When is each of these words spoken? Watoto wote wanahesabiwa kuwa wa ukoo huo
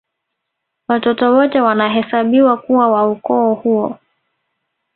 Watoto 0.87 1.33
wote 1.33 1.61
wanahesabiwa 1.61 2.57
kuwa 2.57 2.91
wa 2.91 3.11
ukoo 3.11 3.53
huo 3.53 3.99